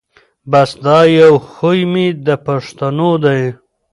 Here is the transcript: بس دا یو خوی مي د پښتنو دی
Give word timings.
بس 0.51 0.69
دا 0.85 0.99
یو 1.19 1.33
خوی 1.51 1.79
مي 1.91 2.07
د 2.25 2.29
پښتنو 2.45 3.11
دی 3.23 3.41